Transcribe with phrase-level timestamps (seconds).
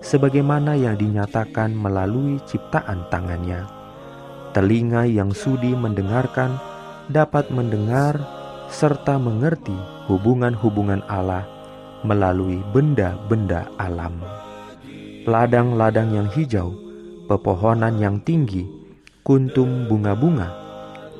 [0.00, 3.84] sebagaimana yang dinyatakan melalui ciptaan tangannya
[4.54, 6.56] telinga yang sudi mendengarkan
[7.10, 8.16] dapat mendengar
[8.68, 9.74] serta mengerti
[10.08, 11.44] hubungan-hubungan Allah
[12.04, 14.20] melalui benda-benda alam.
[15.24, 16.76] Ladang-ladang yang hijau,
[17.24, 18.68] pepohonan yang tinggi,
[19.24, 20.52] kuntum bunga-bunga,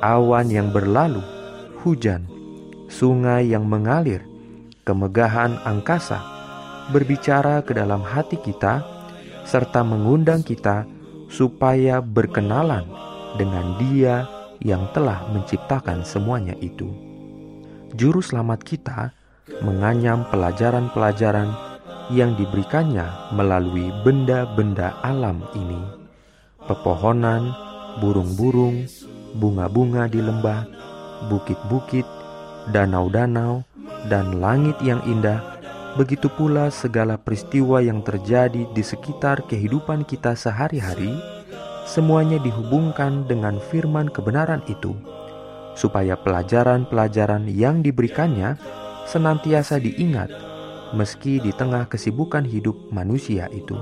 [0.05, 1.25] awan yang berlalu,
[1.81, 2.29] hujan,
[2.93, 4.21] sungai yang mengalir,
[4.85, 6.21] kemegahan angkasa,
[6.93, 8.85] berbicara ke dalam hati kita,
[9.49, 10.85] serta mengundang kita
[11.33, 12.85] supaya berkenalan
[13.41, 14.29] dengan Dia
[14.61, 17.04] yang telah menciptakan semuanya itu.
[17.95, 19.15] Juru selamat kita
[19.63, 21.47] menganyam pelajaran-pelajaran
[22.11, 23.07] yang diberikannya
[23.39, 25.79] melalui benda-benda alam ini.
[26.67, 27.55] Pepohonan,
[28.03, 28.83] burung-burung,
[29.39, 30.67] bunga-bunga di lembah,
[31.31, 32.03] bukit-bukit,
[32.75, 33.63] danau-danau,
[34.11, 35.39] dan langit yang indah,
[35.95, 41.15] begitu pula segala peristiwa yang terjadi di sekitar kehidupan kita sehari-hari
[41.87, 44.99] semuanya dihubungkan dengan firman kebenaran itu,
[45.75, 48.57] supaya pelajaran-pelajaran yang diberikannya
[49.05, 50.31] senantiasa diingat,
[50.95, 53.77] meski di tengah kesibukan hidup manusia itu.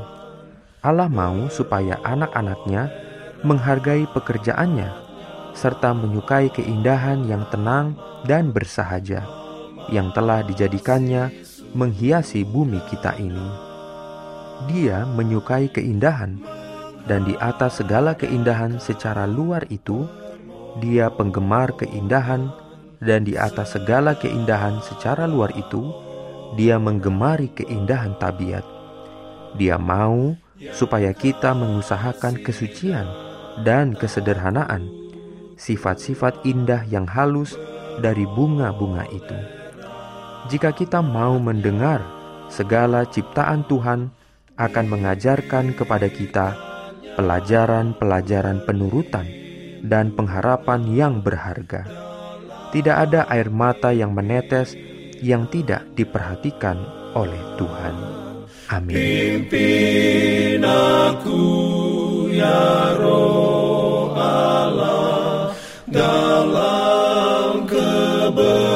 [0.83, 2.91] Allah mau supaya anak-anaknya
[3.47, 4.91] menghargai pekerjaannya,
[5.55, 7.95] serta menyukai keindahan yang tenang
[8.27, 9.23] dan bersahaja,
[9.93, 11.31] yang telah dijadikannya
[11.77, 13.47] menghiasi bumi kita ini.
[14.71, 16.39] Dia menyukai keindahan
[17.07, 20.07] dan di atas segala keindahan secara luar itu,
[20.81, 22.49] dia penggemar keindahan,
[23.03, 25.91] dan di atas segala keindahan secara luar itu,
[26.55, 28.65] dia menggemari keindahan tabiat.
[29.59, 30.39] Dia mau
[30.73, 33.05] supaya kita mengusahakan kesucian
[33.67, 34.87] dan kesederhanaan,
[35.59, 37.59] sifat-sifat indah yang halus
[38.01, 39.37] dari bunga-bunga itu.
[40.49, 42.01] Jika kita mau mendengar
[42.49, 44.15] segala ciptaan Tuhan
[44.57, 46.55] akan mengajarkan kepada kita
[47.19, 49.42] pelajaran-pelajaran penurutan,
[49.83, 51.85] dan pengharapan yang berharga.
[52.73, 54.73] Tidak ada air mata yang menetes
[55.21, 56.81] yang tidak diperhatikan
[57.13, 57.95] oleh Tuhan.
[58.73, 58.97] Amin.
[58.97, 61.45] Pimpin aku
[62.33, 65.53] ya roh Allah
[65.85, 68.73] dalam kebenaran.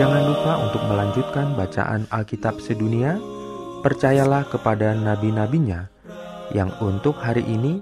[0.00, 3.20] Jangan lupa untuk melanjutkan bacaan Alkitab sedunia.
[3.80, 5.88] Percayalah kepada nabi-nabinya
[6.52, 7.80] yang untuk hari ini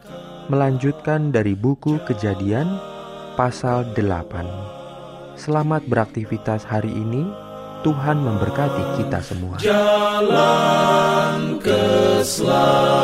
[0.49, 2.81] melanjutkan dari buku Kejadian
[3.37, 5.37] pasal 8.
[5.37, 7.29] Selamat beraktivitas hari ini.
[7.87, 9.55] Tuhan memberkati kita semua.
[9.63, 12.98] Jalan keselamatan